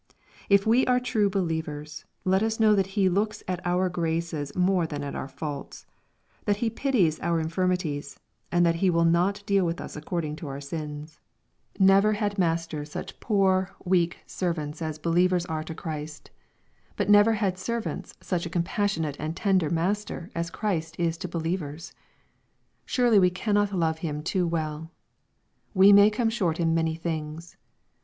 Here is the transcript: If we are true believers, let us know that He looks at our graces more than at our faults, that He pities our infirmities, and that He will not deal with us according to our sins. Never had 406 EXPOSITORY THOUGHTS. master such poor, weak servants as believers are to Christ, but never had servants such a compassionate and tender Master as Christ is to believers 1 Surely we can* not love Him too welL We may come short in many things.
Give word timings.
If 0.49 0.65
we 0.65 0.83
are 0.87 0.99
true 0.99 1.29
believers, 1.29 2.05
let 2.25 2.41
us 2.41 2.59
know 2.59 2.73
that 2.73 2.97
He 2.97 3.07
looks 3.07 3.43
at 3.47 3.59
our 3.63 3.87
graces 3.87 4.51
more 4.55 4.87
than 4.87 5.03
at 5.03 5.13
our 5.13 5.27
faults, 5.27 5.85
that 6.45 6.55
He 6.55 6.71
pities 6.71 7.19
our 7.19 7.39
infirmities, 7.39 8.19
and 8.51 8.65
that 8.65 8.77
He 8.81 8.89
will 8.89 9.05
not 9.05 9.43
deal 9.45 9.63
with 9.63 9.79
us 9.79 9.95
according 9.95 10.37
to 10.37 10.47
our 10.47 10.59
sins. 10.59 11.19
Never 11.77 12.13
had 12.13 12.37
406 12.37 12.41
EXPOSITORY 12.41 12.87
THOUGHTS. 12.87 12.95
master 12.97 13.13
such 13.13 13.19
poor, 13.19 13.75
weak 13.85 14.17
servants 14.25 14.81
as 14.81 14.97
believers 14.97 15.45
are 15.45 15.63
to 15.63 15.75
Christ, 15.75 16.31
but 16.97 17.07
never 17.07 17.33
had 17.33 17.59
servants 17.59 18.15
such 18.21 18.47
a 18.47 18.49
compassionate 18.49 19.17
and 19.19 19.37
tender 19.37 19.69
Master 19.69 20.31
as 20.33 20.49
Christ 20.49 20.99
is 20.99 21.15
to 21.19 21.27
believers 21.27 21.93
1 21.95 22.01
Surely 22.87 23.19
we 23.19 23.29
can* 23.29 23.53
not 23.53 23.71
love 23.71 23.99
Him 23.99 24.23
too 24.23 24.47
welL 24.47 24.89
We 25.75 25.93
may 25.93 26.09
come 26.09 26.31
short 26.31 26.59
in 26.59 26.73
many 26.73 26.95
things. 26.95 27.55